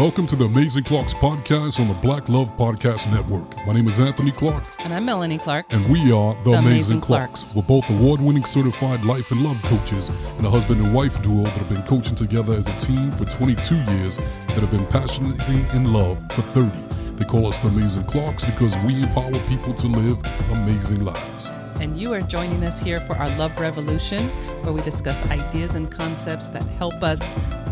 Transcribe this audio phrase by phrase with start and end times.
[0.00, 3.54] Welcome to the Amazing Clarks podcast on the Black Love Podcast Network.
[3.66, 5.66] My name is Anthony Clark, And I'm Melanie Clark.
[5.74, 7.52] and we are the, The Amazing, Amazing Clarks.
[7.52, 7.54] Clarks.
[7.54, 11.42] We're both award winning certified life and love coaches and a husband and wife duo
[11.42, 15.60] that have been coaching together as a team for 22 years that have been passionately
[15.76, 16.78] in love for 30.
[17.16, 20.18] They call us the Amazing Clarks because we empower people to live
[20.60, 21.50] amazing lives.
[21.80, 24.28] And you are joining us here for our Love Revolution,
[24.62, 27.22] where we discuss ideas and concepts that help us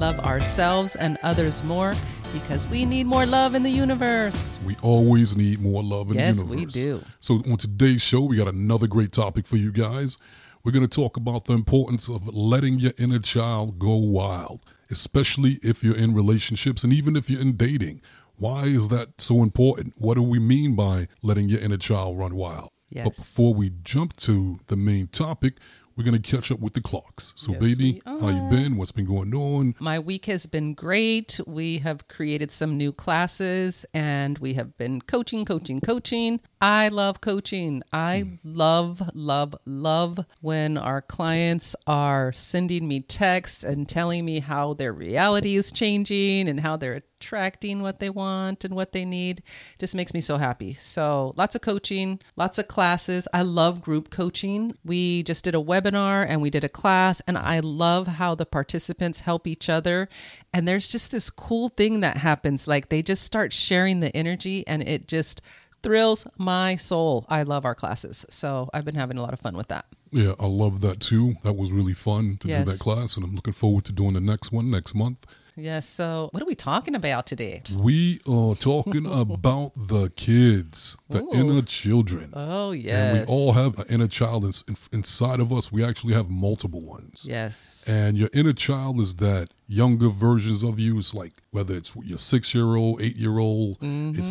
[0.00, 1.94] love ourselves and others more
[2.32, 4.58] because we need more love in the universe.
[4.64, 7.02] We always need more love in Yes, the we do.
[7.20, 10.18] So on today's show, we got another great topic for you guys.
[10.64, 15.58] We're going to talk about the importance of letting your inner child go wild, especially
[15.62, 18.02] if you're in relationships and even if you're in dating.
[18.36, 19.94] Why is that so important?
[19.96, 22.70] What do we mean by letting your inner child run wild?
[22.90, 23.04] Yes.
[23.04, 25.58] But before we jump to the main topic,
[25.98, 27.32] we're going to catch up with the Clarks.
[27.34, 28.76] So, Yes, baby, how you been?
[28.76, 29.74] What's been going on?
[29.80, 31.40] My week has been great.
[31.44, 36.38] We have created some new classes and we have been coaching, coaching, coaching.
[36.60, 37.82] I love coaching.
[37.92, 38.34] I hmm.
[38.44, 44.92] love, love, love when our clients are sending me texts and telling me how their
[44.92, 49.42] reality is changing and how they're attracting what they want and what they need.
[49.78, 50.74] Just makes me so happy.
[50.74, 53.26] So, lots of coaching, lots of classes.
[53.34, 54.76] I love group coaching.
[54.84, 58.46] We just did a webinar and we did a class, and I love how the
[58.46, 60.08] participants help each other.
[60.52, 64.66] And there's just this cool thing that happens like they just start sharing the energy,
[64.66, 65.42] and it just
[65.82, 67.26] thrills my soul.
[67.28, 68.26] I love our classes.
[68.30, 69.86] So, I've been having a lot of fun with that.
[70.12, 71.34] Yeah, I love that too.
[71.42, 72.64] That was really fun to Yes.
[72.64, 75.26] do that class, and I'm looking forward to doing the next one next month.
[75.58, 75.88] Yes.
[75.88, 77.62] So, what are we talking about today?
[77.74, 81.30] We are talking about the kids, the Ooh.
[81.32, 82.30] inner children.
[82.34, 83.26] Oh, And yes.
[83.26, 84.52] we all have an inner child in,
[84.92, 85.72] inside of us.
[85.72, 87.26] We actually have multiple ones.
[87.28, 87.84] yes.
[87.86, 90.98] And your inner child is that younger versions of you.
[90.98, 93.82] It's like whether it's your six year old, eight year old, it's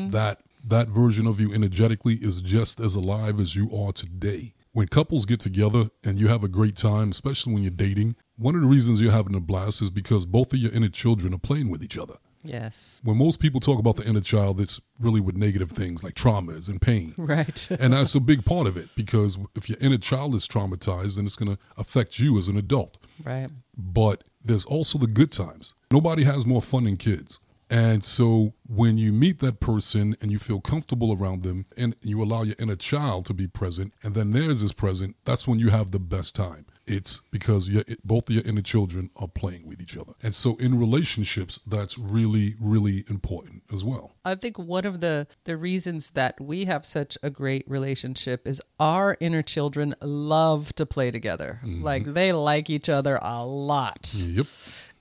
[0.04, 0.10] Mm-hmm.
[0.12, 4.54] that that version of you energetically is just as alive as you are today.
[4.74, 8.56] When couples get together and you have a great time, especially when you're dating, one
[8.56, 11.40] of the reasons you're having a blast is because both of your inner children are
[11.40, 12.16] playing with each other.
[12.44, 13.02] Yes.
[13.04, 16.70] When most people talk about the inner child, it's really with negative things like traumas
[16.70, 17.14] and pain.
[17.18, 17.68] Right.
[17.80, 21.26] and that's a big part of it because if your inner child is traumatized, then
[21.26, 22.98] it's going to affect you as an adult.
[23.24, 23.50] right.
[23.78, 25.74] But there's also the good times.
[25.92, 27.40] Nobody has more fun than kids.
[27.70, 32.24] And so when you meet that person and you feel comfortable around them and you
[32.24, 35.70] allow your inner child to be present and then theirs is present, that's when you
[35.70, 36.66] have the best time.
[36.88, 40.14] It's because your, it, both of your inner children are playing with each other.
[40.24, 44.16] And so in relationships, that's really, really important as well.
[44.24, 48.62] I think one of the the reasons that we have such a great relationship is
[48.80, 51.60] our inner children love to play together.
[51.64, 51.84] Mm-hmm.
[51.84, 54.14] Like they like each other a lot.
[54.16, 54.48] Yep.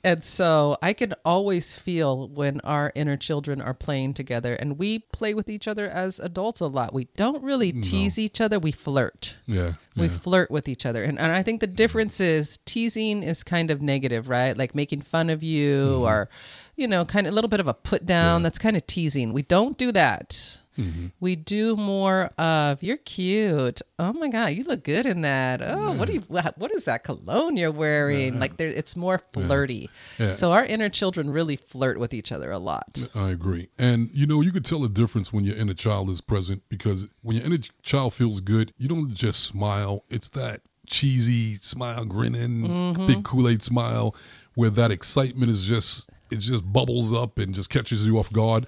[0.04, 5.00] And so I can always feel when our inner children are playing together and we
[5.00, 6.94] play with each other as adults a lot.
[6.94, 9.36] We don't really tease each other, we flirt.
[9.46, 9.72] Yeah.
[9.96, 10.18] We yeah.
[10.18, 11.02] flirt with each other.
[11.02, 14.56] And, and I think the difference is teasing is kind of negative, right?
[14.56, 16.02] Like making fun of you mm-hmm.
[16.02, 16.28] or,
[16.76, 18.42] you know, kind of a little bit of a put down.
[18.44, 19.32] That's kind of teasing.
[19.32, 20.58] We don't do that.
[20.78, 21.06] Mm-hmm.
[21.20, 23.82] We do more of you're cute.
[23.98, 25.60] Oh my god, you look good in that.
[25.62, 28.38] Oh, what do you what, is that cologne you're wearing?
[28.38, 29.90] Like there it's more flirty.
[30.18, 30.30] Yeah.
[30.32, 33.08] So our inner children really flirt with each other a lot.
[33.14, 33.68] I agree.
[33.78, 37.06] And you know, you could tell a difference when your inner child is present because
[37.22, 40.04] when your inner child feels good, you don't just smile.
[40.10, 43.06] It's that cheesy smile, grinning, mm-hmm.
[43.06, 44.14] big Kool Aid smile,
[44.54, 48.66] where that excitement is just it just bubbles up and just catches you off guard.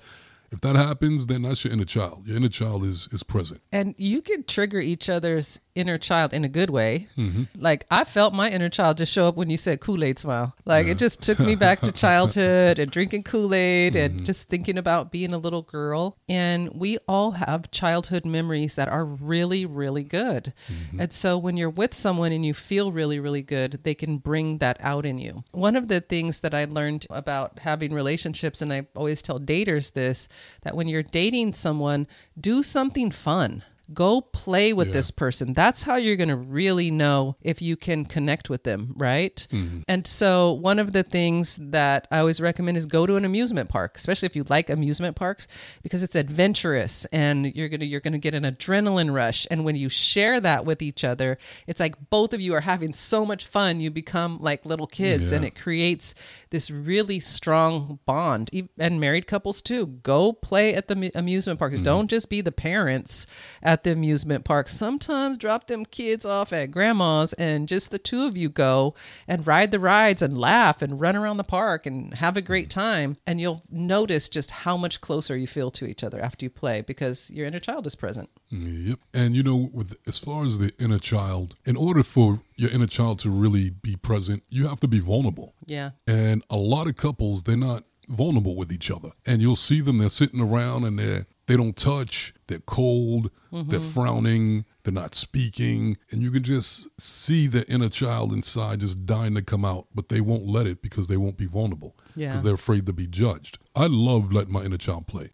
[0.50, 2.26] If that happens, then that's your inner child.
[2.26, 3.60] Your inner child is is present.
[3.72, 7.06] And you can trigger each other's inner child in a good way.
[7.16, 7.44] Mm-hmm.
[7.56, 10.54] Like I felt my inner child just show up when you said Kool Aid smile.
[10.64, 14.24] Like it just took me back to childhood and drinking Kool Aid and mm-hmm.
[14.24, 16.16] just thinking about being a little girl.
[16.28, 20.52] And we all have childhood memories that are really, really good.
[20.70, 21.00] Mm-hmm.
[21.00, 24.58] And so when you're with someone and you feel really, really good, they can bring
[24.58, 25.44] that out in you.
[25.52, 29.92] One of the things that I learned about having relationships, and I always tell daters
[29.92, 30.28] this,
[30.62, 32.06] that when you're dating someone,
[32.38, 33.62] do something fun.
[33.92, 34.94] Go play with Yeah.
[34.94, 35.54] this person.
[35.54, 39.46] That's how you're going to really know if you can connect with them, right?
[39.50, 39.80] Mm-hmm.
[39.88, 43.68] And so, one of the things that I always recommend is go to an amusement
[43.68, 45.48] park, especially if you like amusement parks,
[45.82, 49.46] because it's adventurous and you're gonna you're gonna get an adrenaline rush.
[49.50, 52.92] And when you share that with each other, it's like both of you are having
[52.92, 53.80] so much fun.
[53.80, 56.14] You become like little kids, and it creates
[56.50, 58.50] this really strong bond.
[58.78, 61.76] And married couples too, go play at the amusement parks.
[61.76, 61.84] Mm-hmm.
[61.84, 63.26] Don't just be the parents
[63.62, 64.68] at at the amusement park.
[64.68, 68.94] Sometimes drop them kids off at grandma's and just the two of you go
[69.28, 72.70] and ride the rides and laugh and run around the park and have a great
[72.70, 73.16] time.
[73.24, 76.80] And you'll notice just how much closer you feel to each other after you play
[76.80, 78.30] because your inner child is present.
[78.50, 78.98] Yep.
[79.14, 82.88] And you know, with as far as the inner child, in order for your inner
[82.88, 85.54] child to really be present, you have to be vulnerable.
[85.66, 85.90] Yeah.
[86.08, 89.10] And a lot of couples, they're not vulnerable with each other.
[89.24, 93.80] And you'll see them, they're sitting around and they're they don't touch, they're cold, they're
[93.80, 99.34] frowning, they're not speaking, and you can just see the inner child inside just dying
[99.36, 101.96] to come out, but they won't let it because they won't be vulnerable.
[102.16, 102.28] Yeah.
[102.28, 103.58] Because they're afraid to be judged.
[103.76, 105.30] I love letting my inner child play.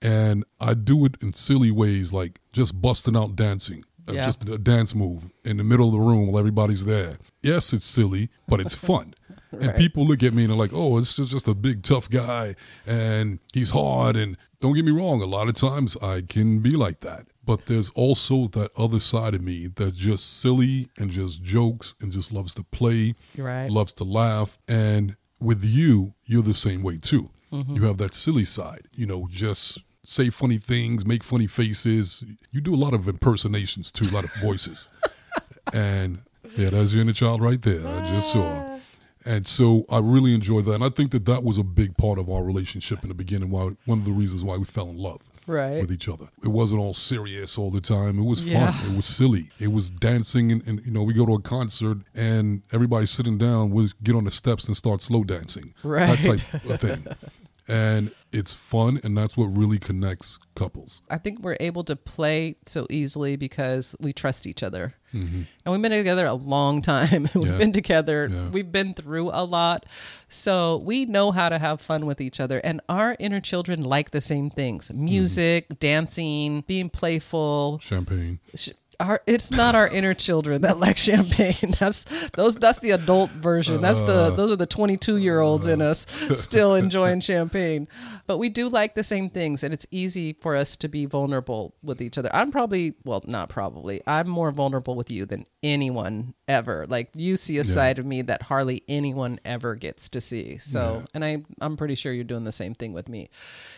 [0.00, 3.84] And I do it in silly ways like just busting out dancing.
[4.08, 4.24] uh, Yeah.
[4.24, 7.18] Just a dance move in the middle of the room while everybody's there.
[7.42, 9.14] Yes, it's silly, but it's fun.
[9.60, 12.08] And people look at me and they're like, oh, it's just, just a big tough
[12.08, 12.54] guy
[12.86, 14.16] and he's hard.
[14.16, 17.26] And don't get me wrong, a lot of times I can be like that.
[17.44, 22.12] But there's also that other side of me that's just silly and just jokes and
[22.12, 23.68] just loves to play, right.
[23.68, 24.58] loves to laugh.
[24.68, 27.30] And with you, you're the same way too.
[27.52, 27.74] Mm-hmm.
[27.74, 32.24] You have that silly side, you know, just say funny things, make funny faces.
[32.50, 34.88] You do a lot of impersonations too, a lot of voices.
[35.72, 36.22] and
[36.56, 37.86] yeah, that's your inner child right there.
[37.86, 38.71] I just saw.
[39.24, 40.74] And so I really enjoyed that.
[40.74, 43.50] And I think that that was a big part of our relationship in the beginning,
[43.50, 45.80] why one of the reasons why we fell in love Right.
[45.80, 46.28] with each other.
[46.44, 48.18] It wasn't all serious all the time.
[48.18, 48.70] It was Yeah.
[48.72, 48.92] fun.
[48.92, 49.50] It was silly.
[49.58, 53.38] It was dancing and, and you know, we go to a concert and everybody's sitting
[53.38, 55.74] down, we get on the steps and start slow dancing.
[55.82, 56.20] Right.
[56.22, 57.06] That type of thing.
[57.68, 61.02] And it's fun and that's what really connects couples.
[61.08, 64.94] I think we're able to play so easily because we trust each other.
[65.14, 65.42] Mm-hmm.
[65.64, 67.28] And we've been together a long time.
[67.34, 67.58] we've Yeah.
[67.58, 68.28] been together.
[68.30, 68.48] Yeah.
[68.48, 69.86] We've been through a lot.
[70.28, 72.58] So we know how to have fun with each other.
[72.64, 75.04] And our inner children like the same things Mm-hmm.
[75.04, 77.78] music, dancing, being playful.
[77.80, 78.40] Champagne.
[78.54, 81.74] Sh- Our, it's not our inner children that like champagne.
[81.78, 82.04] That's
[82.34, 82.56] those.
[82.56, 83.80] That's the adult version.
[83.80, 84.30] That's the uh.
[84.30, 87.88] those are the twenty two year olds in us still enjoying champagne.
[88.26, 91.74] But we do like the same things, and it's easy for us to be vulnerable
[91.82, 92.30] with each other.
[92.34, 94.00] I'm probably well, not probably.
[94.06, 96.86] I'm more vulnerable with you than anyone ever.
[96.88, 100.58] Like you see a side of me that hardly anyone ever gets to see.
[100.58, 103.30] So, and I I'm pretty sure you're doing the same thing with me.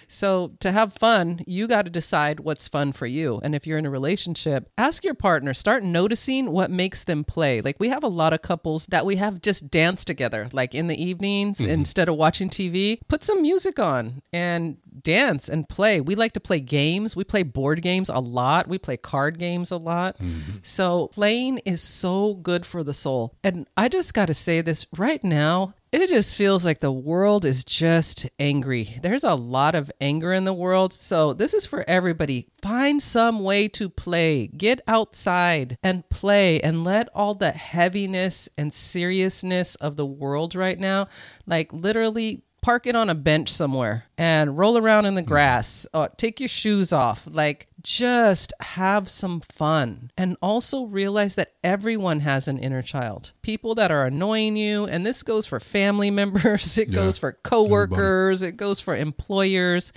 [0.08, 3.40] So to have fun, you got to decide what's fun for you.
[3.42, 7.60] And if you're in a relationship, ask your partner, start noticing what makes them play.
[7.60, 10.88] Like we have a lot of couples that we have just dance together, like in
[10.88, 11.70] the evenings mm-hmm.
[11.70, 16.00] instead of watching TV, put some music on and dance and play.
[16.00, 17.16] We like to play games.
[17.16, 18.68] We play board games a lot.
[18.68, 20.18] We play card games a lot.
[20.18, 20.58] Mm-hmm.
[20.62, 23.34] So playing is so good for the soul.
[23.42, 25.74] And I just got to say this right now.
[25.94, 28.98] It just feels like the world is just angry.
[29.00, 30.92] There's a lot of anger in the world.
[30.92, 32.48] So, this is for everybody.
[32.62, 34.48] Find some way to play.
[34.48, 40.80] Get outside and play and let all the heaviness and seriousness of the world right
[40.80, 41.06] now,
[41.46, 45.86] like literally park it on a bench somewhere and roll around in the grass.
[45.92, 47.28] Uh, take your shoes off.
[47.30, 50.10] Like, just have some fun.
[50.16, 53.32] And also realize that everyone has an inner child.
[53.42, 57.32] People that are annoying you, and this goes for family members, it Yeah, goes for
[57.32, 59.92] coworkers, it goes for employers.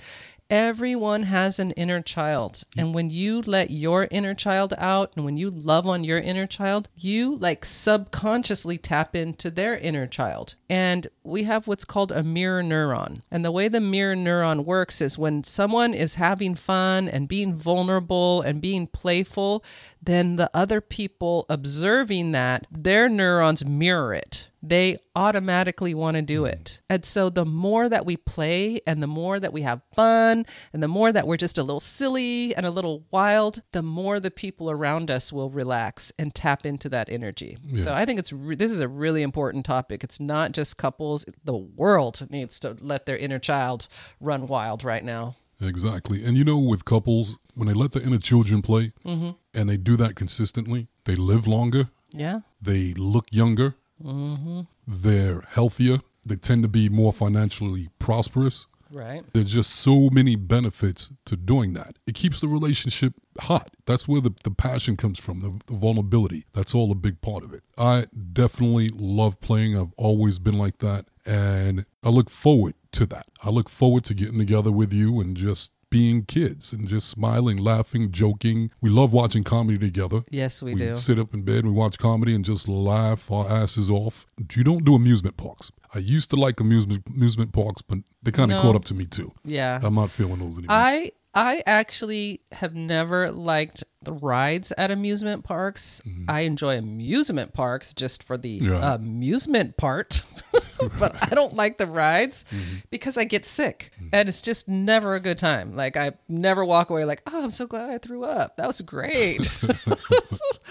[0.50, 2.62] Everyone has an inner child.
[2.74, 6.46] And when you let your inner child out and when you love on your inner
[6.46, 10.54] child, you like subconsciously tap into their inner child.
[10.70, 13.20] And we have what's called a mirror neuron.
[13.30, 17.58] And the way the mirror neuron works is when someone is having fun and being
[17.58, 19.62] vulnerable and being playful,
[20.02, 24.48] then the other people observing that, their neurons mirror it.
[24.62, 26.48] They automatically want to do hmm.
[26.48, 26.80] it.
[26.90, 30.82] And so the more that we play and the more that we have fun and
[30.82, 34.30] the more that we're just a little silly and a little wild, the more the
[34.30, 37.56] people around us will relax and tap into that energy.
[37.78, 40.02] So I think it's re- this is a really important topic.
[40.02, 43.88] It's not just couples, the world needs to let their inner child
[44.20, 45.36] run wild right now.
[45.60, 46.24] Exactly.
[46.24, 49.30] And you know, with couples, when they let the inner children play mm-hmm.
[49.54, 52.40] and they do that consistently, they live longer, Yeah.
[52.60, 54.60] they look younger, Mm-hmm.
[54.86, 58.66] they're healthier, they tend to be more financially prosperous.
[58.90, 59.22] Right.
[59.34, 61.96] There's just so many benefits to doing that.
[62.06, 63.70] It keeps the relationship hot.
[63.86, 66.46] That's where the, the passion comes from, the, the vulnerability.
[66.54, 67.62] That's all a big part of it.
[67.76, 69.78] I definitely love playing.
[69.78, 71.06] I've always been like that.
[71.26, 73.26] And I look forward to that.
[73.42, 77.56] I look forward to getting together with you and just being kids and just smiling,
[77.56, 78.70] laughing, joking.
[78.80, 80.22] We love watching comedy together.
[80.30, 80.94] Yes, we, do.
[80.94, 84.26] sit up in bed, we watch comedy and just laugh our asses off.
[84.54, 85.72] You don't do amusement parks.
[85.94, 88.62] I used to like amusement amusement parks, but they kind of No.
[88.62, 89.32] caught up to me too.
[89.44, 89.80] Yeah.
[89.82, 90.76] I'm not feeling those anymore.
[90.76, 96.00] I I actually have never liked the rides at amusement parks.
[96.06, 96.24] Mm-hmm.
[96.28, 98.94] I enjoy amusement parks just for the Yeah.
[98.94, 100.22] amusement part,
[100.98, 102.76] but I don't like the rides mm-hmm.
[102.90, 104.08] because I get sick mm-hmm.
[104.12, 105.74] and it's just never a good time.
[105.74, 108.56] Like, I never walk away like, oh, I'm so glad I threw up.
[108.56, 109.58] That was great.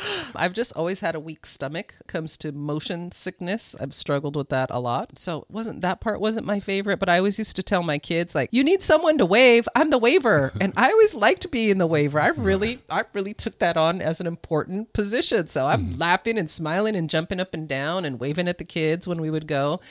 [0.36, 3.76] I've just always had a weak stomach comes to motion sickness.
[3.80, 5.18] I've struggled with that a lot.
[5.18, 7.98] So it wasn't that part wasn't my favorite, but I always used to tell my
[7.98, 9.68] kids like, you need someone to wave.
[9.76, 10.54] I'm the waver.
[10.62, 12.20] and I always liked being the waver.
[12.20, 15.48] I really I really took that on as an important position.
[15.48, 19.08] So I'm laughing and smiling and jumping up and down and waving at the kids
[19.08, 19.82] when we would go.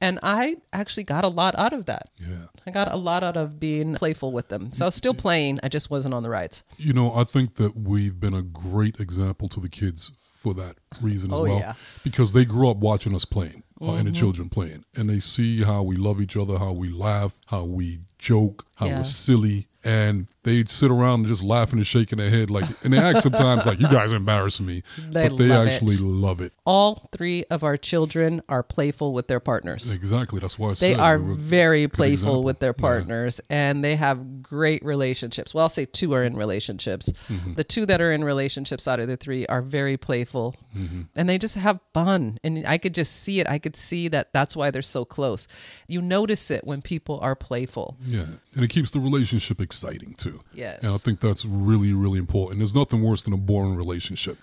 [0.00, 2.10] And I actually got a lot out of that.
[2.18, 2.46] Yeah.
[2.66, 4.70] I got a lot out of being playful with them.
[4.72, 5.60] So I was still playing.
[5.62, 6.62] I just wasn't on the rides.
[6.76, 10.76] You know, I think that we've been a great example to the kids for that
[11.00, 11.58] reason as Oh, well.
[11.58, 11.72] yeah.
[12.02, 14.20] Because they grew up watching us playing uh, and the Mm-hmm.
[14.20, 14.84] children playing.
[14.94, 18.86] And they see how we love each other, how we laugh, how we joke, how
[18.86, 18.98] Yeah.
[18.98, 19.68] we're silly.
[19.84, 23.22] And they'd sit around and just laughing and shaking their head like and they act
[23.22, 24.82] sometimes like you guys are embarrassing me.
[25.10, 26.00] They but they love actually it.
[26.00, 26.52] love it.
[26.64, 29.92] all three of our children are playful with their partners.
[29.92, 30.40] Exactly.
[30.40, 32.82] That's why I They are we very playful with their Yeah.
[32.82, 35.52] partners and they have great relationships.
[35.54, 37.10] Well, I'll say two are in relationships.
[37.28, 37.54] Mm-hmm.
[37.54, 41.02] The two that are in relationships out of the three are very playful Mm-hmm.
[41.16, 42.38] and they just have fun.
[42.44, 43.48] And I could just see it.
[43.48, 45.46] I could see that that's why they're so close.
[45.86, 47.96] You notice it when people are playful.
[48.04, 50.33] Yeah, and it keeps the relationship exciting too.
[50.52, 50.82] Yes.
[50.82, 52.58] and I think that's really, really important.
[52.60, 54.38] There's nothing worse than a boring relationship.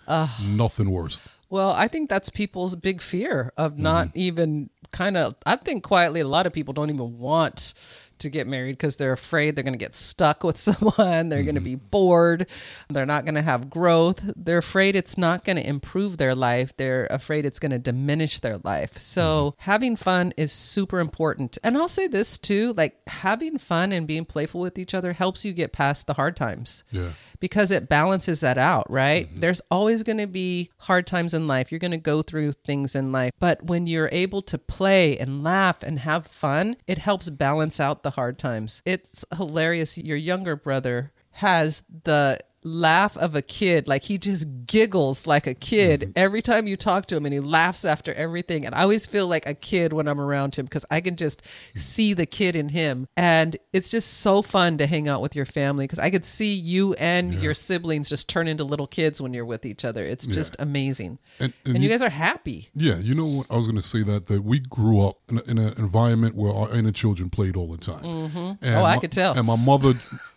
[0.45, 1.21] nothing worse.
[1.50, 4.19] Well, I think that's people's big fear of not Mm-hmm.
[4.19, 5.36] even kind of.
[5.45, 7.74] I think quietly, a lot of people don't even want
[8.21, 11.29] to get married because they're afraid they're going to get stuck with someone.
[11.29, 11.63] They're going to Mm-hmm.
[11.65, 12.47] be bored.
[12.89, 14.23] They're not going to have growth.
[14.35, 16.75] They're afraid it's not going to improve their life.
[16.77, 18.97] They're afraid it's going to diminish their life.
[18.97, 19.61] So Mm-hmm.
[19.71, 21.57] having fun is super important.
[21.63, 25.45] And I'll say this too like having fun and being playful with each other helps
[25.45, 27.09] you get past the hard times Yeah,
[27.39, 29.29] because it balances that out, right?
[29.39, 31.71] There's always going to be hard times in life.
[31.71, 33.31] You're going to go through things in life.
[33.39, 38.03] But when you're able to play and laugh and have fun, it helps balance out
[38.03, 38.81] the hard times.
[38.85, 39.97] It's hilarious.
[39.97, 45.53] Your younger brother has the laugh of a kid like he just giggles like a
[45.53, 49.05] kid every time you talk to him and he laughs after everything and i always
[49.05, 51.41] feel like a kid when i'm around him because i can just
[51.75, 55.45] see the kid in him and it's just so fun to hang out with your
[55.45, 59.33] family because i could see you and your siblings just turn into little kids when
[59.33, 62.69] you're with each other it's just amazing and, and, and you you- guys are happy
[62.75, 62.95] yeah.
[62.97, 63.47] You know what?
[63.49, 66.35] I was going to say that that we grew up in, a, in an environment
[66.35, 68.01] where our inner children played all the time.
[68.03, 68.65] Mm-hmm.
[68.75, 69.37] Oh, I could tell.
[69.37, 69.93] And my mother.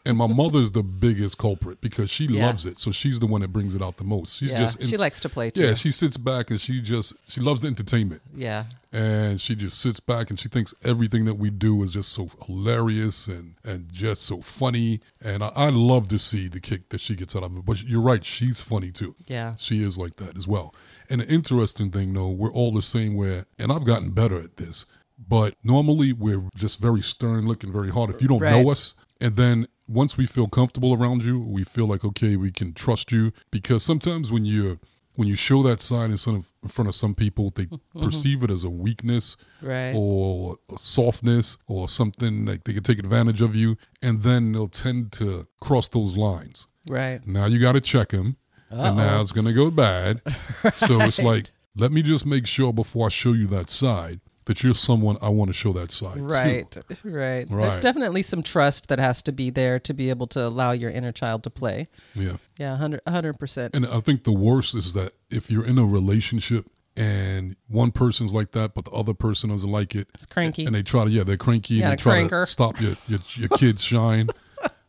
[0.06, 2.46] And my mother's the biggest culprit because she Yeah.
[2.46, 2.78] loves it.
[2.78, 4.36] So she's the one that brings it out the most.
[4.38, 5.74] She's yeah just in- she likes to play too yeah.
[5.74, 8.20] She sits back and she just she loves the entertainment.
[8.36, 12.10] yeah and she just sits back and she thinks everything that we do is just
[12.12, 16.90] so hilarious and and just so funny and I, I love to see the kick
[16.90, 19.54] that she gets out of it but you're right she's funny too Yeah.
[19.58, 20.74] she is like that as well
[21.10, 24.56] and the interesting thing though we're all the same where and i've gotten better at
[24.58, 24.86] this
[25.28, 28.62] but normally we're just very stern looking very hard if you don't Right.
[28.62, 32.50] know us and then once we feel comfortable around you we feel like okay we
[32.50, 33.32] can trust you.
[33.50, 34.78] Because sometimes when you
[35.16, 37.68] when you show that side in front of, in front of some people they
[38.00, 39.92] perceive it as a weakness Right.
[39.96, 44.68] or a softness or something like they can take advantage of you and then they'll
[44.68, 46.66] tend to cross those lines.
[46.88, 47.26] Right.
[47.26, 48.36] Now you got to check them
[48.70, 50.20] and now it's going to go bad.
[50.74, 54.62] So it's like let me just make sure before i show you that side that
[54.62, 56.84] you're someone i want to show that side Right, to.
[57.04, 57.48] right.
[57.48, 60.90] There's definitely some trust that has to be there to be able to allow your
[60.90, 61.88] inner child to play.
[62.14, 63.70] yeah Yeah, 100 100%.
[63.74, 68.32] And I think the worst is that if you're in a relationship and one person's
[68.32, 70.64] like that, but the other person doesn't like it, It's cranky.
[70.64, 72.44] and they try to yeah, they're cranky Yeah, and they try cranker.
[72.44, 74.28] to stop your your, your kids shine.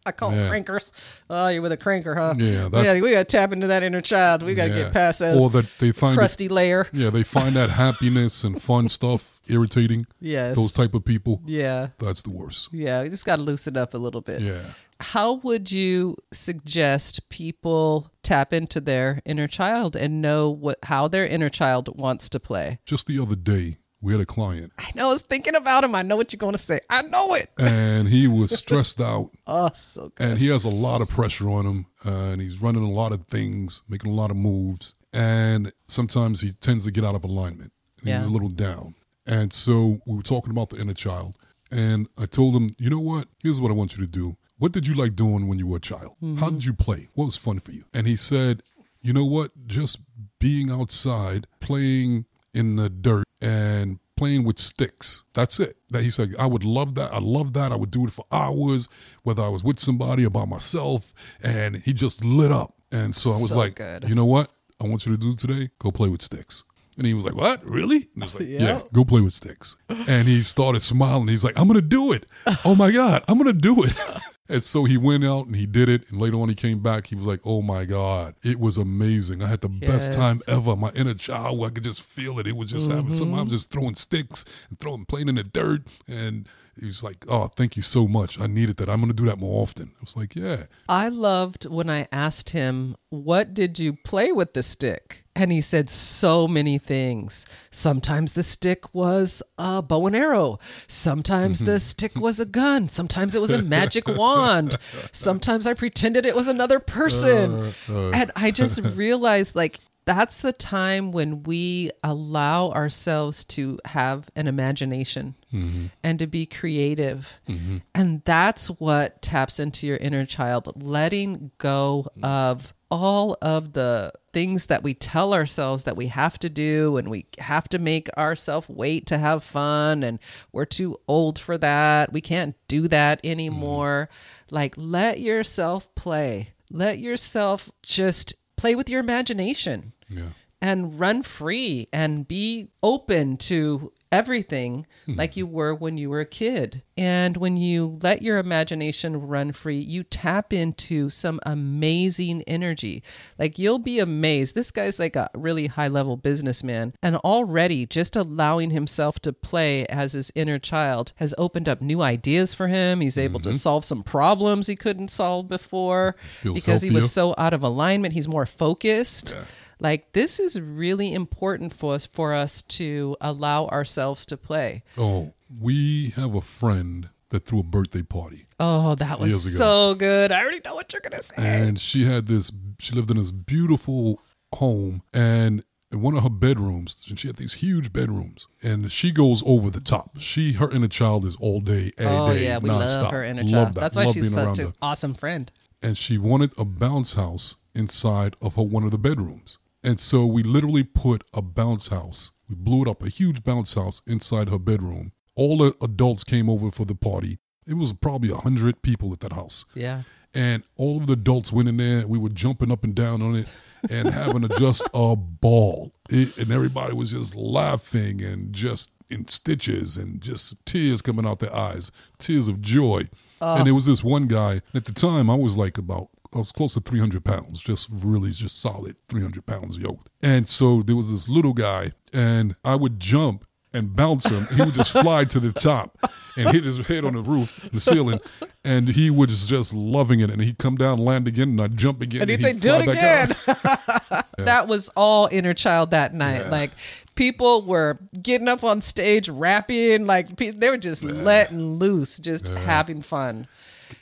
[0.05, 0.49] I call Yeah.
[0.49, 0.91] them crankers.
[1.29, 2.35] Oh, you're with a cranker, huh?
[2.37, 4.43] Yeah, got we got to tap into that inner child.
[4.43, 4.83] We got to Yeah.
[4.83, 6.87] get past that or that they find it, crusty layer.
[6.93, 10.05] yeah, they find that happiness and fun stuff irritating.
[10.19, 10.55] Yes.
[10.55, 11.89] Those type of people, Yeah.
[11.99, 12.69] that's the worst.
[12.71, 14.41] Yeah, you just got to loosen up a little bit.
[14.41, 14.61] Yeah.
[14.99, 21.25] How would you suggest people tap into their inner child and know what how their
[21.25, 22.79] inner child wants to play?
[22.85, 24.71] Just the other day, we had a client.
[24.77, 25.95] I know I was thinking about him.
[25.95, 26.79] I know what you're going to say.
[26.89, 27.49] I know it.
[27.59, 29.31] and he was stressed out.
[29.47, 30.25] Oh, so good.
[30.27, 33.11] and he has a lot of pressure on him uh, and he's running a lot
[33.11, 34.95] of things making a lot of moves.
[35.13, 37.71] And sometimes he tends to get out of alignment.
[37.99, 38.19] And he Yeah.
[38.19, 38.95] was a little down.
[39.27, 41.35] And so we were talking about the inner child.
[41.71, 43.27] And i told him you know what?
[43.41, 44.37] Here's what i want you to do.
[44.57, 46.15] What did you like doing when you were a child?
[46.39, 47.09] How did you play?
[47.15, 47.83] What was fun for you?
[47.93, 48.61] And he said
[49.01, 49.51] you know what?
[49.67, 49.99] Just
[50.39, 55.23] being outside playing in the dirt and playing with sticks.
[55.33, 55.77] That's it.
[55.91, 57.13] That he said, I would love that.
[57.13, 57.71] I love that.
[57.71, 58.87] I would do it for hours,
[59.23, 61.13] whether I was with somebody or by myself.
[61.43, 62.75] And he just lit up.
[62.91, 64.07] And so I was So like, good.
[64.07, 64.51] you know what?
[64.81, 65.69] I want you to do today.
[65.79, 66.63] Go play with sticks.
[66.97, 67.65] And he was like, What?
[67.65, 68.07] Really?
[68.13, 68.61] And I was like, Yeah.
[68.61, 69.75] Yeah, go play with sticks.
[69.89, 71.27] And he started smiling.
[71.27, 72.25] He's like, I'm going to do it.
[72.63, 73.93] Oh my God, I'm going to do it.
[74.47, 76.09] and so he went out and he did it.
[76.09, 77.07] And later on, he came back.
[77.07, 79.41] He was like, Oh my God, it was amazing.
[79.43, 80.75] I had the best time ever.
[80.75, 82.47] My inner child, I could just feel it.
[82.47, 83.43] It was just having some, I Mm-hmm.
[83.45, 85.83] was just throwing sticks and throwing, playing in the dirt.
[86.07, 86.47] And
[86.79, 88.39] he was like, Oh, thank you so much.
[88.39, 88.89] I needed that.
[88.89, 89.91] I'm going to do that more often.
[89.97, 90.65] I was like, Yeah.
[90.87, 95.24] I loved when I asked him, What did you play with the stick?
[95.35, 97.45] And he said so many things.
[97.69, 100.59] Sometimes the stick was a bow and arrow.
[100.87, 101.77] Sometimes the mm-hmm.
[101.79, 102.87] stick was a gun.
[102.87, 104.77] Sometimes it was a magic wand.
[105.11, 107.73] Sometimes I pretended it was another person.
[107.89, 108.11] Uh, uh.
[108.11, 114.47] and I just realized, like, that's the time when we allow ourselves to have an
[114.47, 115.87] imagination mm-hmm.
[116.03, 117.27] and to be creative.
[117.49, 117.77] Mm-hmm.
[117.93, 124.67] And that's what taps into your inner child, letting go of all of the things
[124.67, 128.67] that we tell ourselves that we have to do and we have to make ourselves
[128.69, 130.19] wait to have fun and
[130.51, 132.11] we're too old for that.
[132.13, 134.09] We can't do that anymore.
[134.51, 136.53] Like let yourself play.
[136.71, 140.29] Let yourself just play with your imagination Yeah.
[140.61, 145.15] and run free and be open to everything Hmm.
[145.15, 146.81] like you were when you were a kid.
[146.97, 153.03] And when you let your imagination run free, you tap into some amazing energy.
[153.37, 154.55] Like you'll be amazed.
[154.55, 156.93] This guy's like a really high level businessman.
[157.03, 162.01] And already just allowing himself to play as his inner child has opened up new
[162.01, 163.01] ideas for him.
[163.01, 163.51] He's able Mm-hmm.
[163.51, 167.63] to solve some problems he couldn't solve before Feels because he was so out of
[167.63, 168.13] alignment.
[168.13, 169.35] He's more focused.
[169.79, 174.83] Like this is really important for us for us to allow ourselves to play.
[174.97, 178.47] Oh, we have a friend that threw a birthday party.
[178.59, 180.31] Oh, that was so good.
[180.31, 181.33] I already know what you're gonna say.
[181.37, 184.21] and she had this she lived in this beautiful
[184.53, 189.11] home and in one of her bedrooms and she had these huge bedrooms and she
[189.11, 192.57] goes over the top she her inner child is all day every oh day, yeah,
[192.57, 193.03] we nonstop.
[193.03, 193.67] love her inner Love child.
[193.75, 193.81] that.
[193.81, 194.73] That's why Love she's such an her.
[194.81, 195.51] awesome friend.
[195.83, 200.25] and she wanted a bounce house inside of her one of the bedrooms and so
[200.25, 204.49] we literally put a bounce house we blew it up a huge bounce house inside
[204.49, 208.81] her bedroom all the adults came over for the party it was probably a hundred
[208.81, 210.03] people at that house Yeah.
[210.33, 212.05] and all of the adults went in there.
[212.05, 213.49] We were jumping up and down on it
[213.89, 215.93] and having a, just a ball.
[216.09, 221.39] It, and everybody was just laughing and just in stitches and just tears coming out
[221.39, 222.99] their eyes, tears of joy.
[223.41, 223.63] And oh.
[223.63, 225.29] there was this one guy at the time.
[225.29, 226.09] I was like about.
[226.35, 230.09] I was close to 300 pounds, just really, just solid 300 pounds yoked.
[230.21, 234.47] And so there was this little guy, and I would jump and bounce him.
[234.55, 235.97] He would just fly to the top
[236.37, 238.19] and hit his head on the roof, the ceiling,
[238.63, 240.29] and he was just loving it.
[240.29, 242.21] And he'd come down, land again, and I'd jump again.
[242.21, 244.25] And he'd say, "Do it again." out.
[244.37, 246.49] That was all inner child that night.
[246.49, 246.71] Like
[247.15, 252.49] people were getting up on stage, rapping, like pe- they were just letting loose, just
[252.49, 253.47] having fun.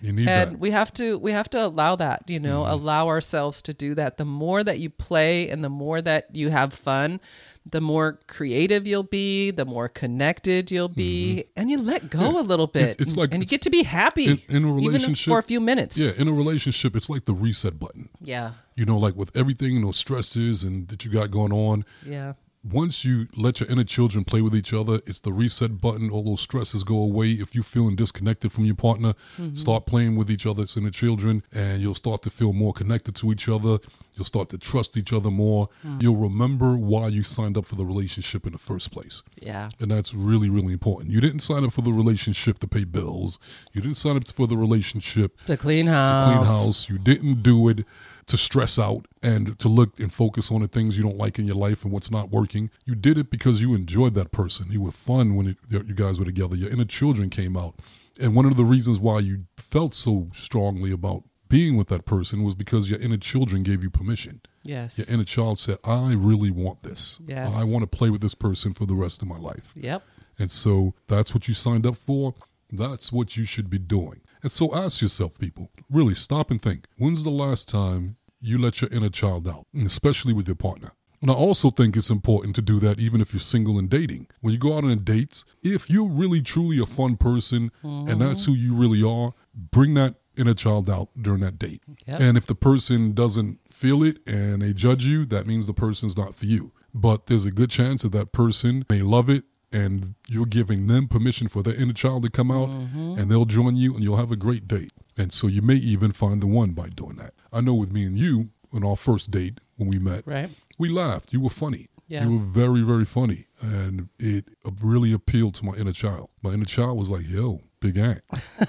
[0.02, 0.60] You need and that.
[0.60, 2.72] we have to we have to allow that you know mm-hmm.
[2.74, 4.18] allow ourselves to do that.
[4.18, 7.20] The more that you play and the more that you have fun
[7.66, 11.60] the more creative you'll be the more connected you'll be mm-hmm.
[11.62, 13.84] and you let go a little bit It's- it's like- and you get to be
[13.84, 15.98] happy in- in a even relationship- for a few minutes.
[15.98, 18.10] Yeah, in a relationship, it's like the reset button.
[18.22, 18.52] yeah.
[18.76, 21.86] You know, like with everything, those stresses and that you got going on.
[22.06, 26.10] yeah Once you let your inner children play with each other, it's the reset button.
[26.10, 27.28] All those stresses go away.
[27.28, 29.56] If you're feeling disconnected from your partner, mm-hmm.
[29.56, 33.32] start playing with each other's inner children, and you'll start to feel more connected to
[33.34, 33.80] each other.
[34.16, 35.70] You'll start to trust each other more.
[35.86, 36.02] Mm.
[36.02, 39.24] You'll remember why you signed up for the relationship in the first place.
[39.42, 41.12] yeah And that's really, really important.
[41.12, 43.40] You didn't sign up for the relationship to pay bills.
[43.74, 46.26] You didn't sign up for the relationship to clean house.
[46.26, 46.90] to clean house.
[46.90, 47.86] You didn't do it
[48.28, 51.46] to stress out and to look and focus on the things you don't like in
[51.46, 52.70] your life and what's not working.
[52.86, 54.68] You did it because you enjoyed that person.
[54.72, 56.56] You were fun when it, you guys were together.
[56.56, 57.76] Your inner children came out.
[58.20, 62.44] And one of the reasons why you felt so strongly about being with that person
[62.44, 64.42] was because your inner children gave you permission.
[64.64, 67.20] yes Your inner child said, I really want this.
[67.28, 67.52] Yes.
[67.54, 69.74] I want to play with this person for the rest of my life.
[69.76, 70.04] yep
[70.40, 72.34] And so that's what you signed up for.
[72.72, 74.22] That's what you should be doing.
[74.44, 76.86] And so ask yourself, people, really stop and think.
[76.98, 80.92] When's the last time you let your inner child out, especially with your partner?
[81.22, 84.28] And I also think it's important to do that even if you're single and dating.
[84.42, 88.22] When you go out on a dates, if you're really truly a fun person and
[88.22, 88.52] that's mm-hmm.
[88.52, 91.82] who you really are, bring that inner child out during that date.
[92.08, 92.20] Yep.
[92.20, 96.18] And if the person doesn't feel it and they judge you, that means the person's
[96.18, 96.74] not for you.
[96.94, 101.08] But there's a good chance that that person may love it and you're giving them
[101.08, 103.16] permission for their inner child to come out Mm-hmm.
[103.20, 104.92] and they'll join you and you'll have a great date.
[105.18, 107.34] And so you may even find the one by doing that.
[107.52, 110.50] I know with me and you, on our first date when we met, Right.
[110.80, 111.34] we laughed.
[111.34, 111.88] You were funny.
[112.08, 112.26] Yeah.
[112.26, 113.46] You were very, very funny.
[113.62, 114.46] And it
[114.82, 116.30] really appealed to my inner child.
[116.42, 118.22] My inner child was like, yo, big ant.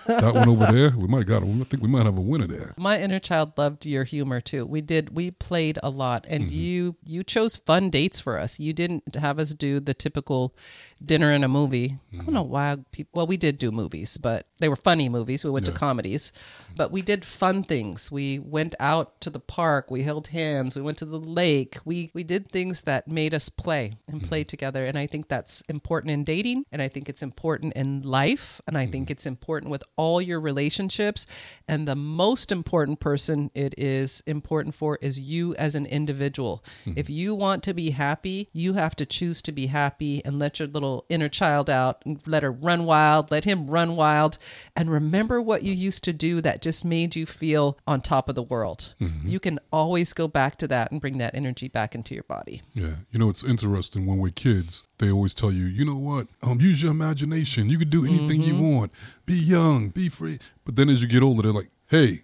[0.07, 2.27] that one over there, we might have got a, I think we might have a
[2.33, 2.75] winner there.
[2.77, 4.63] My inner child loved your humor too.
[4.67, 6.53] We did we played a lot and Mm-hmm.
[6.67, 8.59] you you chose fun dates for us.
[8.61, 10.55] You didn't have us do the typical
[11.03, 11.99] dinner and a movie.
[12.13, 12.25] I Mm-hmm.
[12.27, 15.45] don't know why people well we did do movies, but they were funny movies.
[15.45, 16.33] We went to comedies.
[16.77, 18.11] But we did fun things.
[18.11, 21.79] We went out to the park, we held hands, we went to the lake.
[21.85, 24.29] We we did things that made us play and Mm-hmm.
[24.29, 28.03] play together and I think that's important in dating and I think it's important in
[28.03, 28.93] life and I Mm-hmm.
[29.05, 31.27] Think it's important with all your relationships
[31.69, 36.65] and the most important person it is important for is you as an individual.
[36.87, 36.99] Mm-hmm.
[36.99, 40.59] If you want to be happy, you have to choose to be happy and let
[40.59, 44.39] your little inner child out and let her run wild, let him run wild
[44.75, 48.35] and remember what you used to do that just made you feel on top of
[48.35, 48.95] the world.
[49.03, 49.29] Mm-hmm.
[49.29, 52.63] You can always go back to that and bring that energy back into your body.
[52.73, 52.97] Yeah.
[53.13, 56.27] You know, it's interesting when we're kids, they always tell you, you know what?
[56.43, 57.69] Um, use your imagination.
[57.69, 58.75] You can do anything you Mm-hmm.
[58.77, 58.93] want.
[59.27, 60.39] Be young, be free.
[60.65, 62.23] But then as you get older, they're like, hey,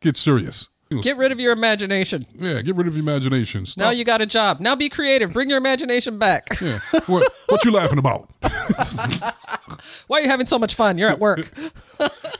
[0.00, 0.68] get serious.
[0.90, 2.24] You know, Get rid of your imagination.
[2.36, 3.64] yeah, get rid of your imagination.
[3.64, 3.80] Stop.
[3.80, 4.58] Now you got a job.
[4.58, 5.32] Now be creative.
[5.32, 6.48] Bring your imagination back.
[6.60, 6.80] yeah.
[7.06, 8.28] what, what you laughing about?
[10.08, 10.98] Why are you having so much fun?
[10.98, 11.48] You're at work.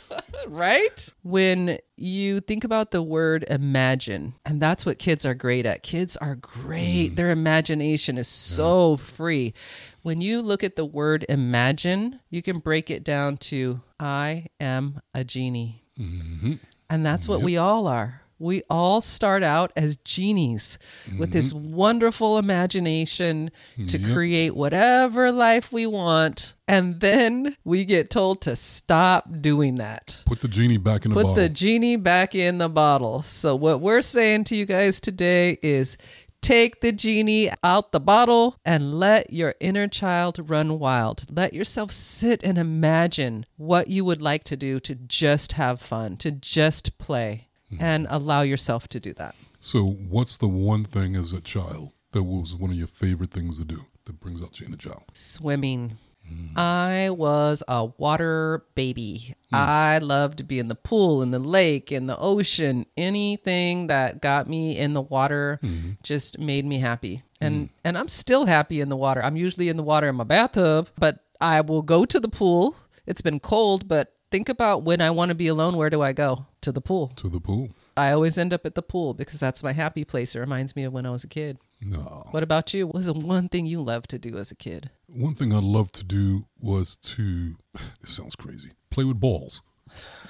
[0.50, 1.08] right?
[1.22, 5.82] When you think about the word imagine, and that's what kids are great at.
[5.82, 7.12] Kids are great.
[7.12, 7.16] Mm.
[7.16, 9.54] Their imagination is so free.
[10.02, 15.00] When you look at the word imagine, you can break it down to I am
[15.14, 15.84] a genie.
[15.98, 16.54] Mm-hmm.
[16.88, 18.22] And that's what we all are.
[18.40, 20.79] We all start out as genies
[21.18, 21.74] with this mm-hmm.
[21.74, 23.50] wonderful imagination
[23.87, 26.55] to create whatever life we want.
[26.66, 30.22] And then we get told to stop doing that.
[30.24, 31.35] Put the genie back in the Put bottle.
[31.35, 33.22] Put the genie back in the bottle.
[33.22, 35.98] So, what we're saying to you guys today is
[36.40, 41.24] take the genie out the bottle and let your inner child run wild.
[41.31, 46.16] Let yourself sit and imagine what you would like to do to just have fun,
[46.18, 47.85] to just play, Mm-hmm.
[47.85, 49.37] and allow yourself to do that.
[49.61, 53.59] so, what's the one thing as a child that was one of your favorite things
[53.59, 55.04] to do that brings out your the child?
[55.12, 55.98] Swimming.
[56.28, 56.56] Mm.
[56.59, 59.35] I was a water baby.
[59.50, 59.54] Hmm.
[59.54, 62.87] I loved to be in the pool, in the lake, in the ocean.
[62.96, 65.92] Anything that got me in the water mm-hmm.
[66.02, 67.22] just made me happy.
[67.40, 67.74] And hmm.
[67.85, 69.22] and I'm still happy in the water.
[69.22, 72.76] I'm usually in the water in my bathtub, but I will go to the pool.
[73.06, 76.12] It's been cold, but think about when I want to be alone, where do I
[76.12, 76.46] go?
[76.62, 77.08] To the pool.
[77.16, 77.70] To the pool?
[77.96, 80.34] I always end up at the pool because that's my happy place.
[80.34, 81.58] It reminds me of when I was a kid.
[81.80, 82.26] No.
[82.30, 82.86] What about you?
[82.86, 84.90] What was the one thing you loved to do as a kid?
[85.08, 87.56] One thing I loved to do was to,
[88.00, 89.62] this sounds crazy, play with balls.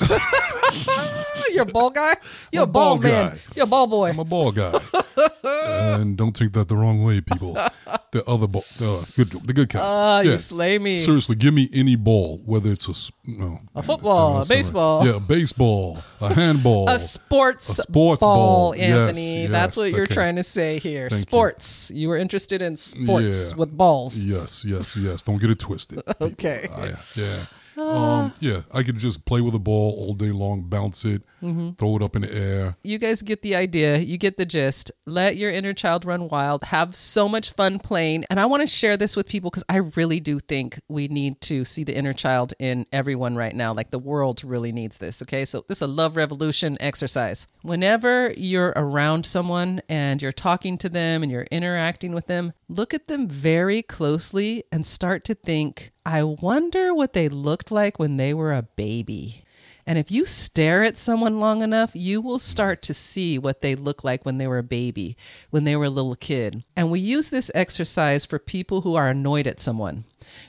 [1.53, 2.17] You're a ball guy?
[2.51, 3.39] You're a I'm a ball, ball man.
[3.55, 4.09] You're a ball boy.
[4.09, 4.73] I'm a ball guy.
[5.45, 7.55] and don't take that the wrong way, people.
[8.13, 9.85] The other ball, the good, the good kind.
[9.87, 10.99] Ah, you slay me.
[10.99, 14.49] Seriously, give me any ball, whether it's a no, A football, a right.
[14.49, 15.07] baseball.
[15.07, 18.75] yeah, a baseball, a handball, a sports, A sports ball, ball.
[18.75, 19.43] Anthony.
[19.43, 20.15] yes, That's what you're okay.
[20.15, 21.09] trying to say here.
[21.09, 21.91] Thank sports.
[21.95, 22.09] You.
[22.09, 23.57] were interested in sports Yeah.
[23.57, 24.25] with balls.
[24.25, 25.23] Yes, yes, yes.
[25.23, 26.03] Don't get it twisted.
[26.21, 26.69] Okay.
[26.73, 27.45] I- yeah.
[27.77, 31.71] Um, yeah, I could just play with a ball all day long, bounce it, Mm-hmm.
[31.79, 32.77] throw it up in the air.
[32.83, 33.97] You guys get the idea.
[33.97, 34.93] You get the gist.
[35.07, 36.65] Let your inner child run wild.
[36.65, 38.27] Have so much fun playing.
[38.29, 41.41] And I want to share this with people because I really do think we need
[41.43, 43.73] to see the inner child in everyone right now.
[43.73, 45.23] Like the world really needs this.
[45.23, 45.47] Okay.
[45.47, 47.47] So this is a love revolution exercise.
[47.63, 52.93] Whenever you're around someone and you're talking to them and you're interacting with them, look
[52.93, 58.17] at them very closely and start to think, I wonder what they looked like when
[58.17, 59.45] they were a baby.
[59.87, 63.75] And if you stare at someone long enough, you will start to see what they
[63.75, 65.17] look like when they were a baby,
[65.51, 66.65] when they were a little kid.
[66.77, 70.05] And we use this exercise for people who are annoyed at someone.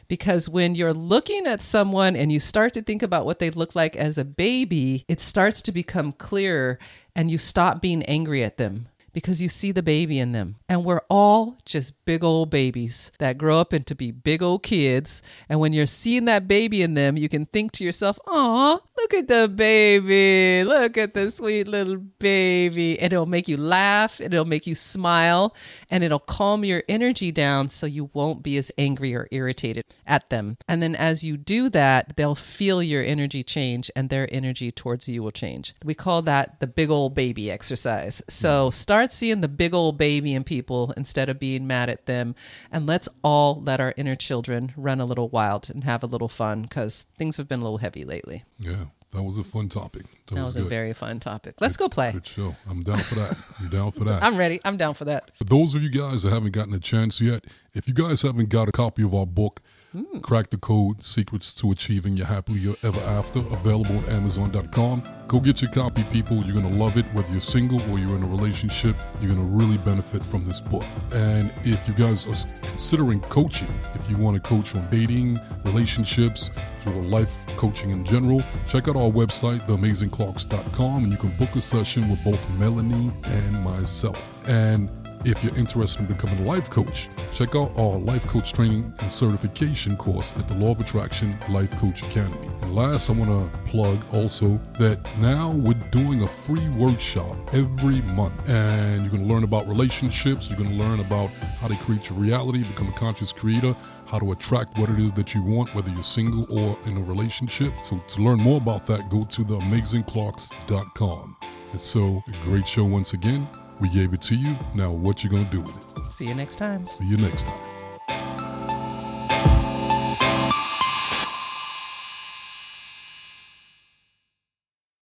[0.08, 3.74] Because when you're looking at someone and you start to think about what they look
[3.74, 6.78] like as a baby, it starts to become clearer
[7.16, 10.56] and you stop being angry at them because you see the baby in them.
[10.70, 15.22] And we're all just big old babies that grow up into be big old kids.
[15.50, 19.14] And when you're seeing that baby in them, you can think to yourself, "Aw, look
[19.14, 20.64] at the baby.
[20.64, 24.76] Look at the sweet little baby." And it'll make you laugh, and it'll make you
[24.76, 25.56] smile,
[25.90, 30.30] and it'll calm your energy down so you won't be as angry or irritated at
[30.30, 30.58] them.
[30.68, 35.08] And then as you do that, they'll feel your energy change and their energy towards
[35.08, 35.74] you will change.
[35.84, 38.22] We call that the big old baby exercise.
[38.30, 42.06] So start start seeing the big old baby in people instead of being mad at
[42.06, 42.36] them.
[42.72, 46.28] And let's all let our inner children run a little wild and have a little
[46.28, 48.44] fun because things have been a little heavy lately.
[48.60, 50.04] Yeah, that was a fun topic.
[50.28, 50.70] That, That was a good.
[50.70, 51.56] very fun topic.
[51.60, 52.12] Let's go play.
[52.12, 52.56] Good show.
[52.70, 53.38] I'm down for that.
[53.60, 54.22] You down for that?
[54.28, 54.62] I'm ready.
[54.64, 55.32] I'm down for that.
[55.40, 58.50] For those of you guys that haven't gotten a chance yet, if you guys haven't
[58.50, 59.62] got a copy of our book,
[59.92, 60.20] Hmm.
[60.20, 65.62] Crack the Code Secrets to Achieving Your Happily Ever After, available at Amazon.com, go get
[65.62, 66.38] your copy, people.
[66.38, 67.06] You're going to love it.
[67.14, 70.62] Whether you're single or you're in a relationship, you're going to really benefit from this
[70.62, 70.86] book.
[71.12, 76.52] And if you guys are considering coaching, if you want to coach on dating, relationships,
[76.88, 81.62] or life coaching in general, check out our website, theamazingclarks.com, and you can book a
[81.62, 84.48] session with both Melanie and myself.
[84.48, 84.90] And
[85.26, 89.12] if you're interested in becoming a life coach, check out our life coach training and
[89.12, 92.48] certification course at the Law of Attraction Life Coach Academy.
[92.62, 98.02] And last, I want to plug also that now we're doing a free workshop every
[98.14, 98.50] month.
[98.50, 101.30] And you're going to learn about relationships, you're going to learn about
[101.60, 105.12] how to create your reality, become a conscious creator, how to attract what it is
[105.14, 107.78] that you want, whether you're single or in a relationship.
[107.80, 111.38] So to learn more about that, go to theamazingclarks.com.
[111.72, 113.48] And so, a great show once again.
[113.82, 114.56] We gave it to you.
[114.76, 116.06] Now, what you gonna do with it?
[116.06, 116.86] See you next time.
[116.86, 117.72] See you next time.